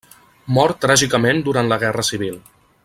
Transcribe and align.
Mor 0.57 0.73
tràgicament 0.85 1.45
durant 1.49 1.71
la 1.73 1.81
Guerra 1.87 2.09
Civil. 2.13 2.45